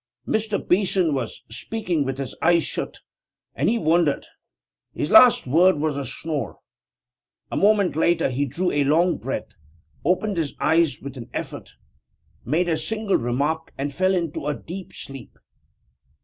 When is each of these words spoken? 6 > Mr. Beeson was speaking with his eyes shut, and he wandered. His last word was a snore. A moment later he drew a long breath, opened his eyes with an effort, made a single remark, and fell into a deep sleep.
6 0.27 0.33
> 0.47 0.49
Mr. 0.49 0.67
Beeson 0.67 1.13
was 1.13 1.43
speaking 1.51 2.03
with 2.03 2.17
his 2.17 2.35
eyes 2.41 2.63
shut, 2.63 3.01
and 3.53 3.69
he 3.69 3.77
wandered. 3.77 4.25
His 4.95 5.11
last 5.11 5.45
word 5.45 5.77
was 5.77 5.95
a 5.95 6.07
snore. 6.07 6.57
A 7.51 7.55
moment 7.55 7.95
later 7.95 8.31
he 8.31 8.45
drew 8.45 8.71
a 8.71 8.83
long 8.83 9.19
breath, 9.19 9.49
opened 10.03 10.37
his 10.37 10.55
eyes 10.59 11.01
with 11.03 11.17
an 11.17 11.29
effort, 11.35 11.73
made 12.43 12.67
a 12.67 12.77
single 12.77 13.17
remark, 13.17 13.73
and 13.77 13.93
fell 13.93 14.15
into 14.15 14.47
a 14.47 14.55
deep 14.55 14.91
sleep. 14.91 15.37